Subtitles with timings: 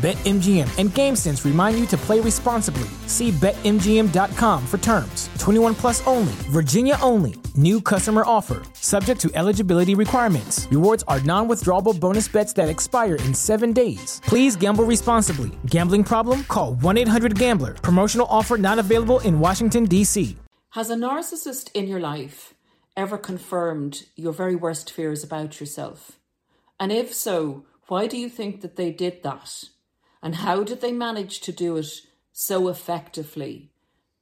[0.00, 2.88] BetMGM and GameSense remind you to play responsibly.
[3.06, 5.28] See BetMGM.com for terms.
[5.38, 7.34] 21 plus only, Virginia only.
[7.54, 10.66] New customer offer, subject to eligibility requirements.
[10.70, 14.22] Rewards are non withdrawable bonus bets that expire in seven days.
[14.24, 15.50] Please gamble responsibly.
[15.66, 16.44] Gambling problem?
[16.44, 17.74] Call 1 800 Gambler.
[17.74, 20.34] Promotional offer not available in Washington, D.C.
[20.70, 22.54] Has a narcissist in your life
[22.96, 26.18] ever confirmed your very worst fears about yourself?
[26.78, 29.64] And if so, why do you think that they did that?
[30.22, 33.70] And how did they manage to do it so effectively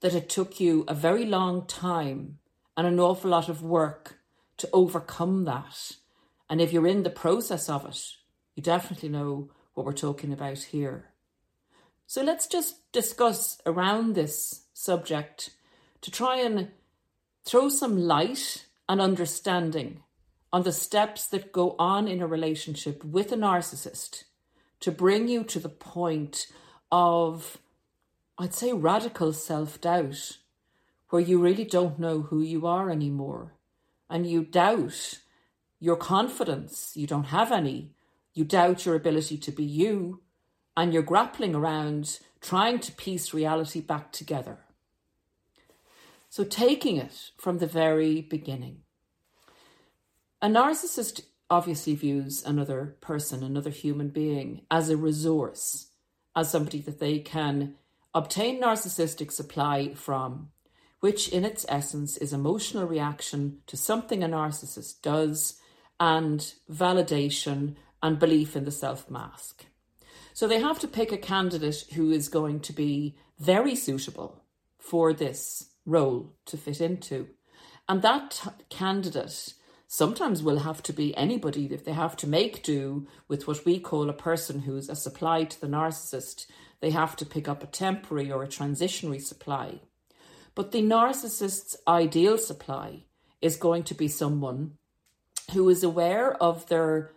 [0.01, 2.39] that it took you a very long time
[2.77, 4.19] and an awful lot of work
[4.59, 5.97] to overcome that?
[6.49, 8.01] And if you're in the process of it,
[8.55, 11.07] you definitely know what we're talking about here.
[12.07, 15.51] So let's just discuss around this subject
[16.01, 16.71] to try and
[17.45, 20.03] throw some light and understanding
[20.53, 24.25] on the steps that go on in a relationship with a narcissist
[24.81, 26.47] to bring you to the point
[26.91, 27.59] of,
[28.39, 30.39] I'd say, radical self doubt,
[31.11, 33.55] where you really don't know who you are anymore.
[34.11, 35.21] And you doubt
[35.81, 36.93] your confidence.
[36.95, 37.93] You don't have any.
[38.35, 40.21] You doubt your ability to be you.
[40.77, 44.59] And you're grappling around trying to piece reality back together.
[46.31, 48.83] So, taking it from the very beginning.
[50.41, 55.91] A narcissist obviously views another person, another human being, as a resource,
[56.37, 57.75] as somebody that they can
[58.15, 60.51] obtain narcissistic supply from,
[61.01, 65.61] which in its essence is emotional reaction to something a narcissist does
[66.01, 69.67] and validation and belief in the self mask.
[70.33, 74.45] So they have to pick a candidate who is going to be very suitable
[74.79, 77.29] for this role to fit into.
[77.89, 79.55] And that t- candidate
[79.89, 83.81] sometimes will have to be anybody if they have to make do with what we
[83.81, 86.47] call a person who's a supply to the narcissist.
[86.81, 89.81] They have to pick up a temporary or a transitionary supply.
[90.55, 93.05] But the narcissist's ideal supply
[93.41, 94.75] is going to be someone
[95.53, 97.13] who is aware of their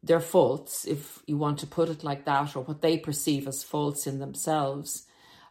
[0.00, 3.64] their faults, if you want to put it like that, or what they perceive as
[3.64, 5.08] faults in themselves,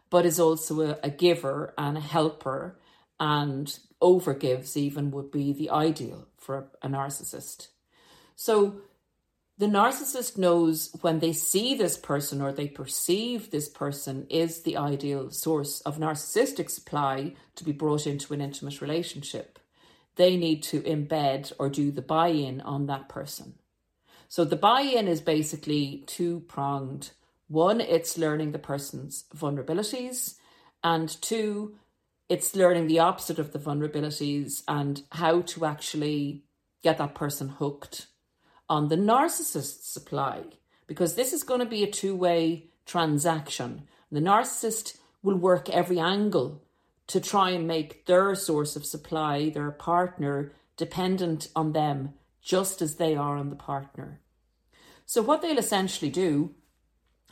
[0.08, 2.78] but is also a, a giver and a helper
[3.20, 7.68] and overgives even would be the ideal for a narcissist.
[8.36, 8.80] So
[9.58, 14.76] the narcissist knows when they see this person or they perceive this person is the
[14.76, 19.58] ideal source of narcissistic supply to be brought into an intimate relationship.
[20.14, 23.54] They need to embed or do the buy in on that person.
[24.28, 27.10] So the buy in is basically two pronged.
[27.48, 30.34] One, it's learning the person's vulnerabilities,
[30.84, 31.76] and two,
[32.28, 36.44] it's learning the opposite of the vulnerabilities and how to actually
[36.82, 38.06] get that person hooked
[38.68, 40.42] on the narcissist supply
[40.86, 43.82] because this is going to be a two-way transaction.
[44.12, 46.62] The narcissist will work every angle
[47.08, 52.96] to try and make their source of supply their partner dependent on them just as
[52.96, 54.20] they are on the partner.
[55.06, 56.54] So what they'll essentially do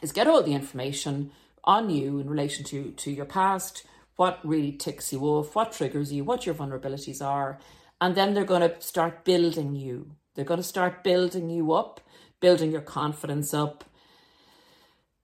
[0.03, 1.31] is get all the information
[1.65, 3.84] on you in relation to to your past
[4.16, 7.59] what really ticks you off, what triggers you, what your vulnerabilities are.
[8.00, 10.12] And then they're going to start building you.
[10.34, 12.00] They're going to start building you up,
[12.41, 13.84] building your confidence up,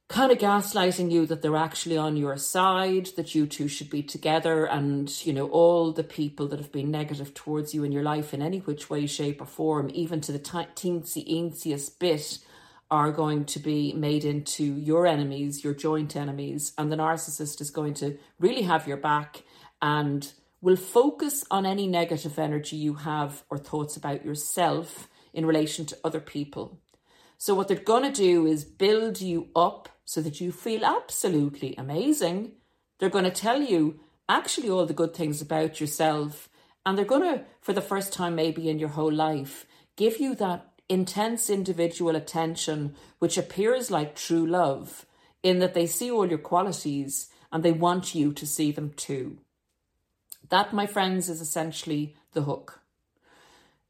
[0.08, 4.02] kind of gaslighting you that they're actually on your side, that you two should be
[4.02, 8.02] together, and you know, all the people that have been negative towards you in your
[8.02, 12.38] life in any which way, shape, or form, even to the teensy eensiest bit
[12.92, 17.70] are going to be made into your enemies, your joint enemies, and the narcissist is
[17.70, 19.44] going to really have your back
[19.80, 25.86] and will focus on any negative energy you have or thoughts about yourself in relation
[25.86, 26.78] to other people.
[27.38, 31.74] So, what they're going to do is build you up so that you feel absolutely
[31.78, 32.52] amazing.
[32.98, 36.50] They're going to tell you actually all the good things about yourself.
[36.84, 39.64] And they're going to, for the first time maybe in your whole life,
[39.96, 45.06] give you that intense individual attention, which appears like true love,
[45.42, 49.38] in that they see all your qualities and they want you to see them too.
[50.50, 52.80] That, my friends, is essentially the hook.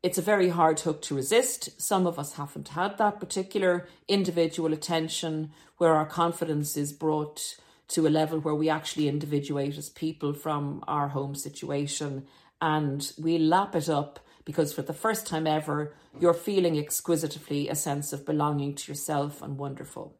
[0.01, 1.81] It's a very hard hook to resist.
[1.81, 7.57] Some of us haven't had that particular individual attention where our confidence is brought
[7.89, 12.27] to a level where we actually individuate as people from our home situation
[12.61, 17.75] and we lap it up because for the first time ever, you're feeling exquisitely a
[17.75, 20.17] sense of belonging to yourself and wonderful.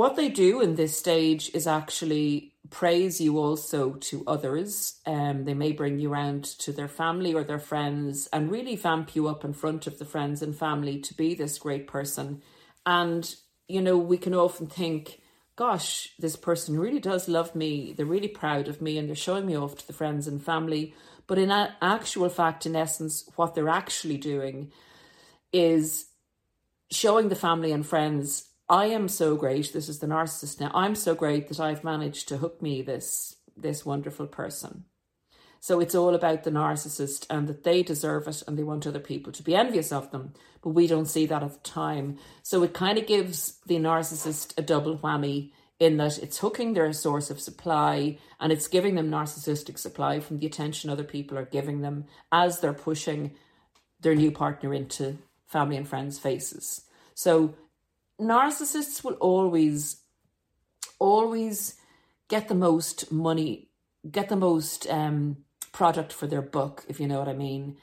[0.00, 4.98] What they do in this stage is actually praise you also to others.
[5.04, 9.14] Um, they may bring you around to their family or their friends and really vamp
[9.14, 12.40] you up in front of the friends and family to be this great person.
[12.86, 13.34] And,
[13.68, 15.20] you know, we can often think,
[15.56, 17.92] gosh, this person really does love me.
[17.92, 20.94] They're really proud of me and they're showing me off to the friends and family.
[21.30, 24.72] But in actual fact, in essence, what they're actually doing
[25.52, 26.06] is
[26.90, 29.72] showing the family and friends I am so great.
[29.72, 30.72] This is the narcissist now.
[30.74, 34.86] I'm so great that I've managed to hook me this this wonderful person.
[35.60, 38.98] So it's all about the narcissist and that they deserve it and they want other
[38.98, 40.32] people to be envious of them.
[40.62, 42.18] But we don't see that at the time.
[42.42, 46.92] So it kind of gives the narcissist a double whammy in that it's hooking their
[46.92, 51.46] source of supply and it's giving them narcissistic supply from the attention other people are
[51.46, 53.32] giving them as they're pushing
[54.00, 56.82] their new partner into family and friends' faces.
[57.14, 57.54] So
[58.20, 60.02] narcissists will always,
[60.98, 61.76] always
[62.28, 63.70] get the most money,
[64.08, 65.38] get the most um,
[65.72, 67.78] product for their buck, if you know what I mean.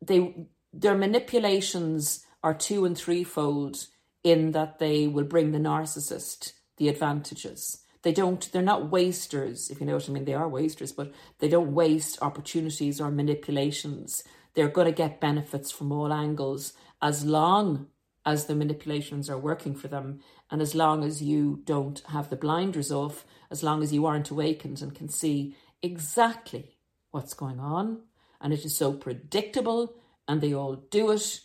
[0.00, 3.86] They their manipulations are two and threefold
[4.24, 6.52] in that they will bring the narcissist
[6.82, 7.84] the advantages.
[8.02, 10.24] They don't, they're not wasters, if you know what I mean.
[10.24, 14.24] They are wasters, but they don't waste opportunities or manipulations.
[14.54, 17.86] They're going to get benefits from all angles as long
[18.26, 20.18] as the manipulations are working for them.
[20.50, 24.30] And as long as you don't have the blinders off, as long as you aren't
[24.30, 26.78] awakened and can see exactly
[27.12, 28.00] what's going on,
[28.40, 29.94] and it is so predictable,
[30.26, 31.40] and they all do it.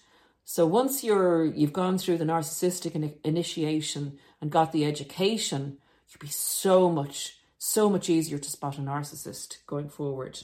[0.50, 5.78] So once you're you've gone through the narcissistic initiation and got the education,
[6.10, 10.40] you'd be so much so much easier to spot a narcissist going forward.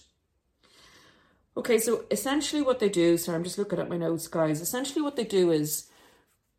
[1.56, 4.62] Okay, so essentially what they do, so I'm just looking at my notes, guys.
[4.62, 5.88] Essentially what they do is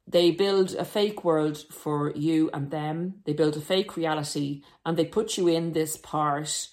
[0.06, 3.14] they build a fake world for you and them.
[3.24, 6.68] They build a fake reality and they put you in this part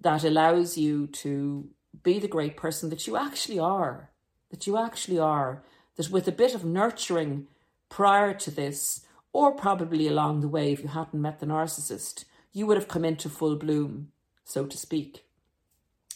[0.00, 1.68] that allows you to
[2.02, 4.10] be the great person that you actually are.
[4.50, 5.62] That you actually are.
[5.96, 7.46] That with a bit of nurturing
[7.88, 12.66] prior to this, or probably along the way, if you hadn't met the narcissist, you
[12.66, 14.08] would have come into full bloom,
[14.44, 15.24] so to speak.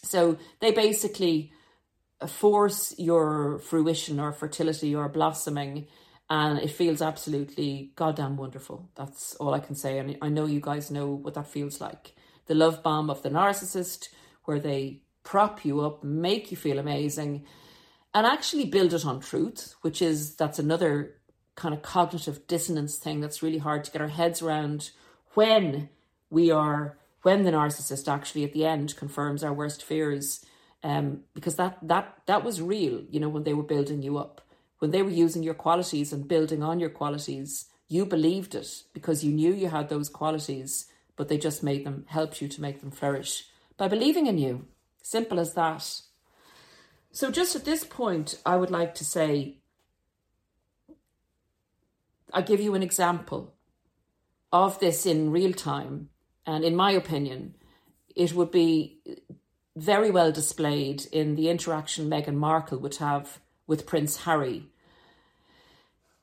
[0.02, 1.52] So they basically
[2.20, 5.86] uh, force your fruition or fertility or blossoming
[6.28, 8.88] and it feels absolutely goddamn wonderful.
[8.96, 9.98] That's all I can say.
[9.98, 12.14] And I know you guys know what that feels like.
[12.46, 14.08] The love bomb of the narcissist,
[14.44, 17.44] where they prop you up, make you feel amazing,
[18.12, 21.14] and actually build it on truth, which is that's another
[21.56, 24.90] kind of cognitive dissonance thing that's really hard to get our heads around
[25.34, 25.88] when
[26.30, 30.44] we are when the narcissist actually at the end confirms our worst fears
[30.84, 34.42] um, because that that that was real you know when they were building you up
[34.78, 39.24] when they were using your qualities and building on your qualities, you believed it because
[39.24, 40.86] you knew you had those qualities,
[41.16, 44.66] but they just made them, helped you to make them flourish by believing in you.
[45.02, 46.00] Simple as that.
[47.12, 49.58] So, just at this point, I would like to say,
[52.32, 53.54] I'll give you an example
[54.52, 56.10] of this in real time.
[56.46, 57.54] And in my opinion,
[58.14, 59.00] it would be
[59.76, 64.70] very well displayed in the interaction Meghan Markle would have with Prince Harry.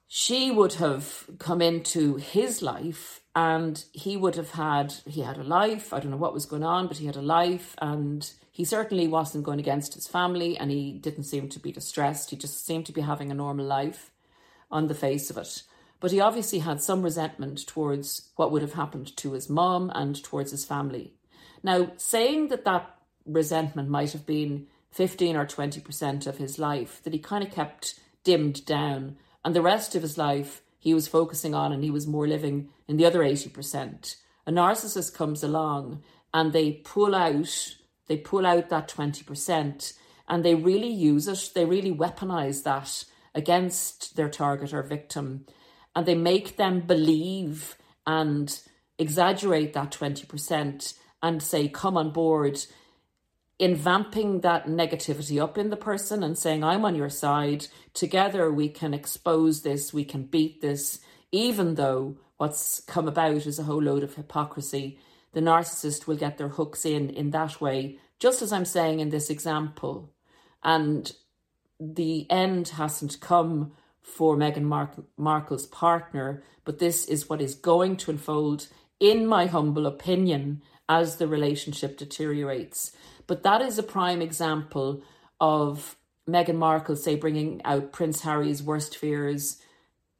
[0.07, 5.43] She would have come into his life and he would have had he had a
[5.43, 8.63] life i don't know what was going on but he had a life and he
[8.63, 12.65] certainly wasn't going against his family and he didn't seem to be distressed he just
[12.65, 14.11] seemed to be having a normal life
[14.69, 15.63] on the face of it
[16.03, 20.21] but he obviously had some resentment towards what would have happened to his mom and
[20.21, 21.13] towards his family
[21.63, 22.93] now saying that that
[23.25, 27.99] resentment might have been 15 or 20% of his life that he kind of kept
[28.23, 29.17] dimmed down.
[29.43, 32.69] And the rest of his life he was focusing on and he was more living
[32.87, 34.15] in the other 80%.
[34.45, 37.75] A narcissist comes along and they pull out,
[38.07, 39.93] they pull out that 20%
[40.27, 45.45] and they really use it, they really weaponize that against their target or victim.
[45.95, 48.59] And they make them believe and
[48.97, 52.65] exaggerate that 20% and say, come on board
[53.59, 57.67] in vamping that negativity up in the person and saying, I'm on your side.
[57.93, 60.99] Together we can expose this, we can beat this,
[61.31, 64.99] even though what's come about is a whole load of hypocrisy.
[65.33, 69.09] the narcissist will get their hooks in in that way, just as I'm saying in
[69.09, 70.13] this example.
[70.63, 71.11] And
[71.79, 77.97] the end hasn't come for Meghan Mar- Markle's partner, but this is what is going
[77.97, 78.67] to unfold,
[78.99, 82.91] in my humble opinion, as the relationship deteriorates.
[83.25, 85.01] But that is a prime example
[85.39, 85.95] of
[86.29, 89.61] Meghan Markle, say, bringing out Prince Harry's worst fears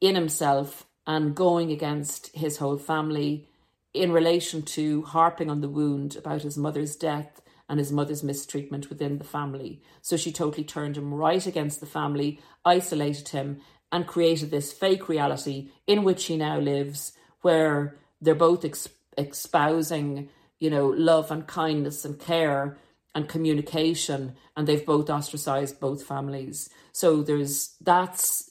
[0.00, 3.48] in himself and going against his whole family
[3.92, 8.90] in relation to harping on the wound about his mother's death and his mother's mistreatment
[8.90, 9.80] within the family.
[10.02, 13.60] So she totally turned him right against the family, isolated him,
[13.94, 20.28] and created this fake reality in which he now lives, where they're both ex- espousing,
[20.58, 22.76] you know, love and kindness and care
[23.14, 26.68] and communication, and they've both ostracized both families.
[26.90, 28.50] So there's that's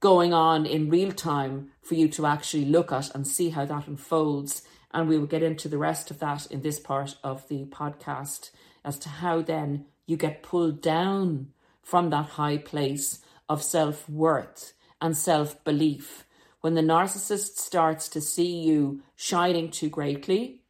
[0.00, 3.86] going on in real time for you to actually look at and see how that
[3.86, 4.64] unfolds.
[4.92, 8.50] And we will get into the rest of that in this part of the podcast
[8.84, 14.72] as to how then you get pulled down from that high place of self worth
[15.00, 16.24] and self belief.
[16.60, 20.62] When the narcissist starts to see you shining too greatly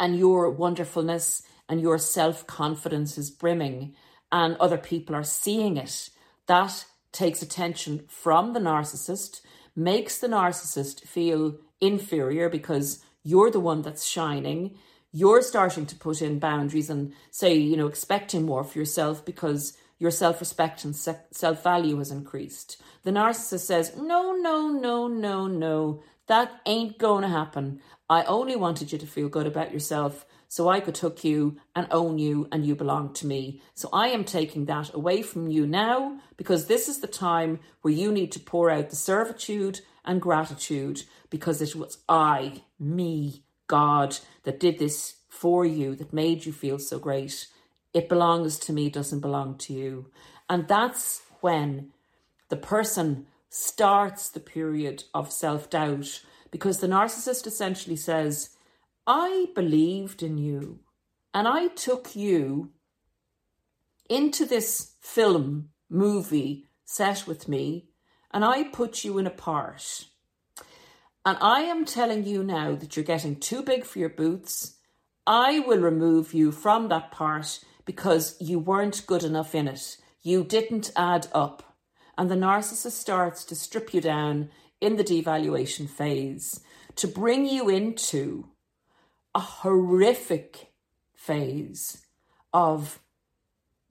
[0.00, 3.94] and your wonderfulness and your self confidence is brimming,
[4.30, 6.08] and other people are seeing it,
[6.46, 9.42] that takes attention from the narcissist,
[9.76, 14.78] makes the narcissist feel inferior because you're the one that's shining.
[15.12, 19.76] You're starting to put in boundaries and say, you know, expecting more for yourself because
[20.02, 22.82] your self respect and self value has increased.
[23.04, 27.80] The narcissist says, No, no, no, no, no, that ain't going to happen.
[28.10, 31.86] I only wanted you to feel good about yourself so I could hook you and
[31.92, 33.62] own you and you belong to me.
[33.74, 37.94] So I am taking that away from you now because this is the time where
[37.94, 44.18] you need to pour out the servitude and gratitude because it was I, me, God,
[44.42, 47.46] that did this for you, that made you feel so great.
[47.94, 50.10] It belongs to me, doesn't belong to you.
[50.48, 51.92] And that's when
[52.48, 58.50] the person starts the period of self doubt because the narcissist essentially says,
[59.06, 60.80] I believed in you
[61.34, 62.70] and I took you
[64.08, 67.86] into this film, movie set with me,
[68.30, 70.04] and I put you in a part.
[71.24, 74.76] And I am telling you now that you're getting too big for your boots.
[75.26, 79.96] I will remove you from that part because you weren't good enough in it.
[80.22, 81.76] You didn't add up.
[82.16, 86.60] And the narcissist starts to strip you down in the devaluation phase
[86.96, 88.48] to bring you into
[89.34, 90.72] a horrific
[91.14, 92.04] phase
[92.52, 93.00] of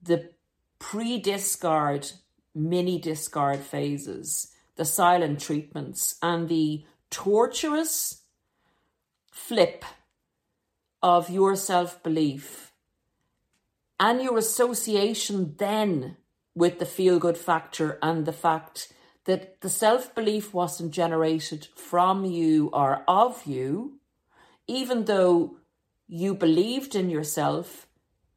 [0.00, 0.30] the
[0.78, 2.10] pre discard,
[2.54, 8.22] mini discard phases, the silent treatments, and the torturous
[9.30, 9.84] flip
[11.02, 12.71] of your self belief
[14.02, 16.16] and your association then
[16.56, 18.92] with the feel good factor and the fact
[19.26, 24.00] that the self belief wasn't generated from you or of you,
[24.66, 25.56] even though
[26.08, 27.86] you believed in yourself,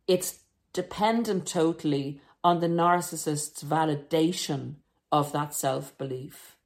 [0.07, 0.41] it's
[0.71, 4.75] dependent totally on the narcissist's validation
[5.11, 6.57] of that self belief.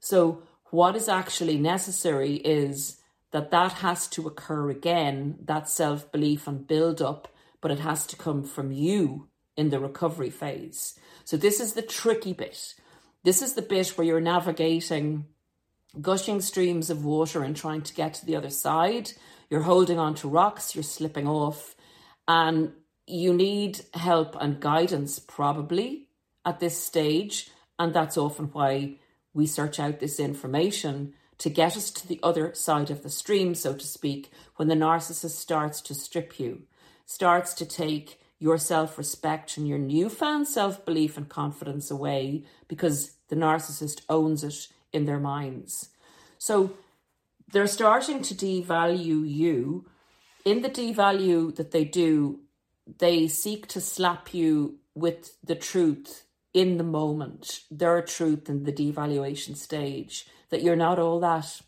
[0.00, 6.48] So, what is actually necessary is that that has to occur again, that self belief
[6.48, 7.28] and build up,
[7.66, 10.96] but it has to come from you in the recovery phase.
[11.24, 12.74] So, this is the tricky bit.
[13.24, 15.24] This is the bit where you're navigating
[16.00, 19.10] gushing streams of water and trying to get to the other side.
[19.50, 21.74] You're holding on to rocks, you're slipping off,
[22.28, 22.70] and
[23.04, 26.06] you need help and guidance probably
[26.44, 27.50] at this stage.
[27.80, 29.00] And that's often why
[29.34, 33.56] we search out this information to get us to the other side of the stream,
[33.56, 36.62] so to speak, when the narcissist starts to strip you,
[37.06, 43.12] starts to take your self respect and your newfound self belief and confidence away because
[43.28, 45.88] the narcissist owns it in their minds.
[46.38, 46.72] So
[47.52, 49.86] they're starting to devalue you.
[50.44, 52.40] In the devalue that they do,
[52.98, 58.72] they seek to slap you with the truth in the moment, their truth in the
[58.72, 61.60] devaluation stage, that you're not all that.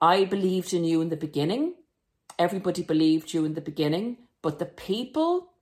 [0.00, 1.74] I believed in you in the beginning.
[2.38, 5.52] Everybody believed you in the beginning, but the people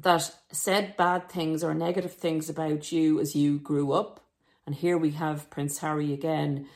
[0.00, 4.20] that said bad things or negative things about you as you grew up
[4.68, 6.66] and here we have Prince Harry again,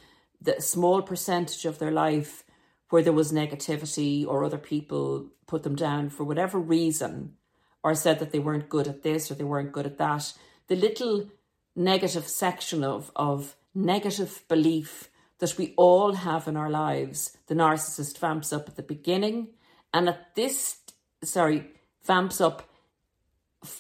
[0.41, 2.43] the small percentage of their life
[2.89, 7.35] where there was negativity or other people put them down for whatever reason
[7.85, 10.33] or said that they weren't good at this or they weren't good at that.
[10.69, 11.29] The little
[11.77, 15.11] negative section of, of negative belief
[15.43, 17.37] that we all have in our lives.
[17.49, 19.49] The narcissist vamps up at the beginning
[19.93, 20.77] and at this,
[21.25, 21.67] sorry,
[22.05, 22.71] vamps up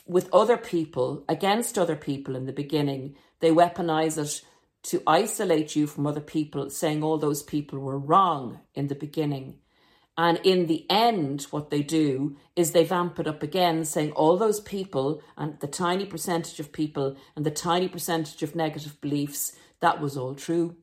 [0.04, 3.14] with other people, against other people in the beginning.
[3.38, 4.42] They weaponize it
[4.88, 9.60] to isolate you from other people, saying all those people were wrong in the beginning.
[10.18, 14.36] And in the end, what they do is they vamp it up again, saying all
[14.36, 19.52] those people and the tiny percentage of people and the tiny percentage of negative beliefs,
[19.78, 20.74] that was all true.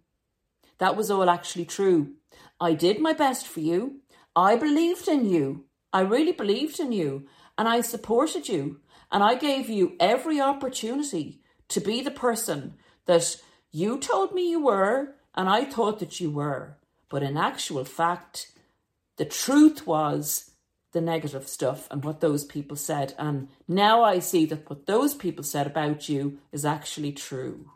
[0.80, 2.14] That was all actually true.
[2.60, 4.02] I did my best for you.
[4.36, 5.66] I believed in you.
[5.94, 7.28] I really believed in you.
[7.58, 8.80] And I supported you.
[9.12, 13.38] And I gave you every opportunity to be the person that
[13.72, 16.78] you told me you were, and I thought that you were.
[17.10, 18.52] But in actual fact,
[19.18, 20.52] the truth was
[20.92, 23.14] the negative stuff and what those people said.
[23.18, 27.72] And now I see that what those people said about you is actually true.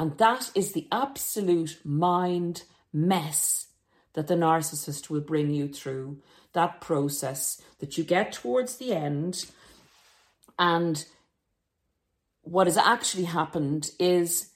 [0.00, 3.66] And that is the absolute mind mess
[4.14, 6.22] that the narcissist will bring you through.
[6.54, 9.44] That process that you get towards the end.
[10.58, 11.04] And
[12.40, 14.52] what has actually happened is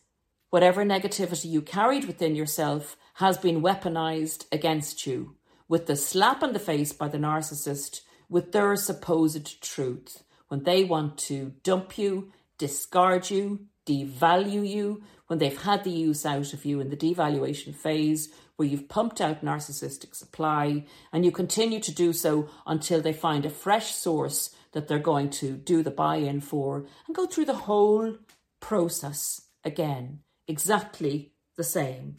[0.49, 5.37] whatever negativity you carried within yourself has been weaponized against you
[5.69, 10.85] with the slap in the face by the narcissist with their supposed truth when they
[10.85, 15.03] want to dump you, discard you, devalue you,
[15.35, 19.21] when they've had the use out of you in the devaluation phase, where you've pumped
[19.21, 24.55] out narcissistic supply and you continue to do so until they find a fresh source
[24.71, 28.17] that they're going to do the buy in for and go through the whole
[28.61, 32.19] process again, exactly the same.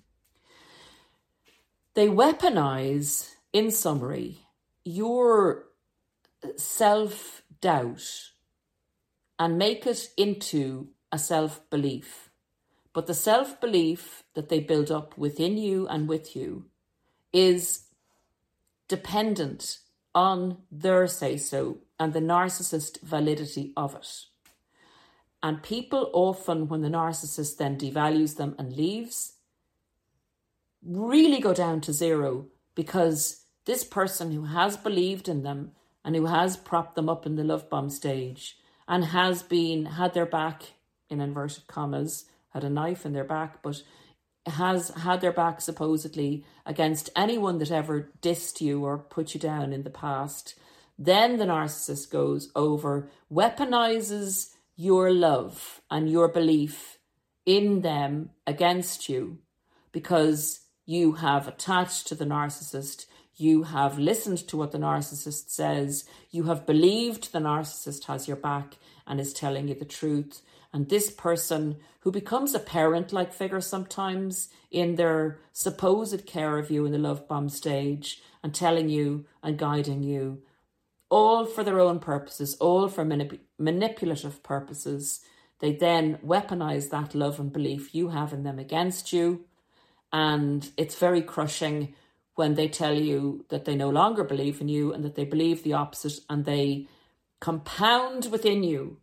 [1.94, 4.40] They weaponize in summary,
[4.84, 5.68] your
[6.58, 8.04] self doubt
[9.40, 12.26] and make it into a self belief.
[12.96, 16.68] But the self belief that they build up within you and with you
[17.34, 17.88] is
[18.88, 19.80] dependent
[20.16, 24.28] on their say so and the narcissist validity of it.
[25.44, 29.34] And people often, when the narcissist then devalues them and leaves,
[30.82, 35.72] really go down to zero because this person who has believed in them
[36.06, 40.14] and who has propped them up in the love bomb stage and has been had
[40.14, 40.76] their back
[41.10, 42.24] in inverted commas
[42.56, 43.84] had a knife in their back but
[44.48, 49.72] has had their back supposedly against anyone that ever dissed you or put you down
[49.72, 50.56] in the past
[50.98, 56.98] then the narcissist goes over weaponizes your love and your belief
[57.46, 59.38] in them against you
[59.92, 63.06] because you have attached to the narcissist
[63.38, 66.06] you have listened to what the narcissist says.
[66.32, 70.42] You have believed the narcissist has your back and is telling you the truth.
[70.76, 76.70] And this person who becomes a parent like figure sometimes in their supposed care of
[76.70, 80.42] you in the love bomb stage and telling you and guiding you,
[81.10, 85.22] all for their own purposes, all for manip- manipulative purposes.
[85.60, 89.46] They then weaponize that love and belief you have in them against you.
[90.12, 91.96] And it's very crushing
[92.34, 95.64] when they tell you that they no longer believe in you and that they believe
[95.64, 96.90] the opposite and they
[97.40, 98.98] compound within you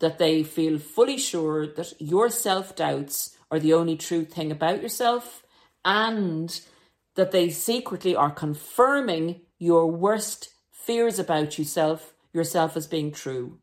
[0.00, 4.82] that they feel fully sure that your self doubts are the only true thing about
[4.82, 5.42] yourself
[5.84, 6.60] and
[7.16, 13.58] that they secretly are confirming your worst fears about yourself yourself as being true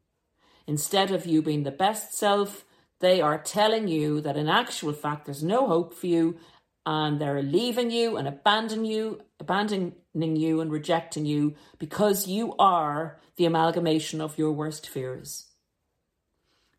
[0.67, 2.65] instead of you being the best self
[3.00, 6.38] they are telling you that in actual fact there's no hope for you
[6.86, 13.19] and they're leaving you and abandoning you, abandoning you and rejecting you because you are
[13.38, 15.48] the amalgamation of your worst fears.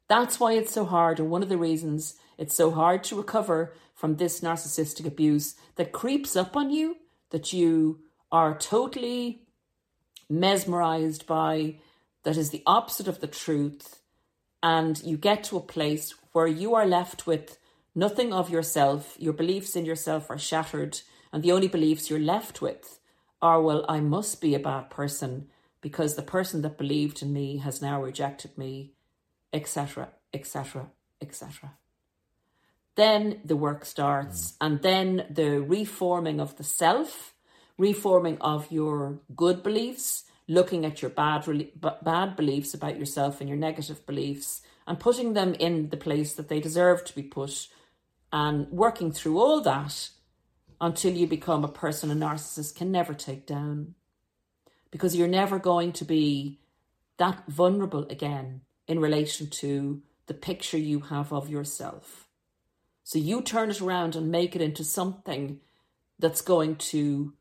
[0.08, 3.74] That's why it's so hard, and one of the reasons it's so hard to recover
[3.94, 6.96] from this narcissistic abuse that creeps up on you,
[7.30, 9.42] that you are totally
[10.28, 11.76] mesmerized by,
[12.24, 14.00] that is the opposite of the truth,
[14.62, 17.58] and you get to a place where you are left with
[17.98, 21.00] Nothing of yourself, your beliefs in yourself are shattered,
[21.32, 23.00] and the only beliefs you're left with
[23.40, 25.48] are, well, I must be a bad person
[25.80, 28.92] because the person that believed in me has now rejected me,
[29.56, 30.90] etc., etc.,
[31.20, 31.72] etc.
[32.94, 34.56] Then the work starts, mm.
[34.60, 37.34] and then the reforming of the self,
[37.78, 41.42] reforming of your good beliefs, looking at your bad
[42.02, 46.48] bad beliefs about yourself and your negative beliefs, and putting them in the place that
[46.48, 47.68] they deserve to be put
[48.32, 50.10] and working through all that
[50.80, 53.94] until you become a person a narcissist can never take down.
[54.90, 56.60] Because you're never going to be
[57.18, 62.26] that vulnerable again in relation to the picture you have of yourself.
[63.04, 65.60] So you turn it around and make it into something
[66.18, 67.34] that's going to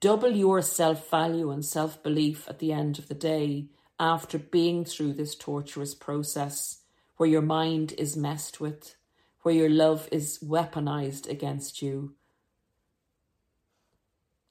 [0.00, 4.84] double your self value and self belief at the end of the day after being
[4.84, 6.82] through this torturous process
[7.16, 8.96] where your mind is messed with,
[9.42, 12.14] where your love is weaponized against you.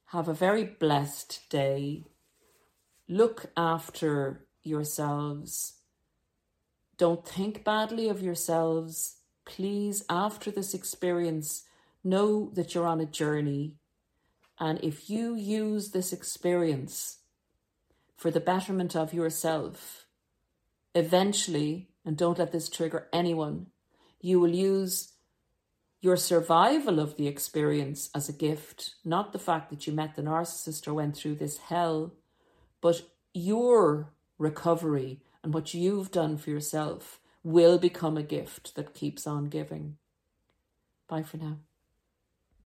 [0.07, 2.05] Have a very blessed day.
[3.07, 5.73] Look after yourselves.
[6.97, 9.17] Don't think badly of yourselves.
[9.45, 11.63] Please, after this experience,
[12.03, 13.75] know that you're on a journey.
[14.59, 17.17] And if you use this experience
[18.15, 20.05] for the betterment of yourself,
[20.93, 23.67] eventually, and don't let this trigger anyone,
[24.21, 25.11] you will use
[25.99, 30.21] your survival of the experience as a gift, not the fact that you met the
[30.21, 32.13] narcissist or went through this hell,
[32.79, 33.01] but
[33.33, 39.45] your recovery and what you've done for yourself will become a gift that keeps on
[39.45, 39.95] giving.
[41.07, 41.59] Bye for now.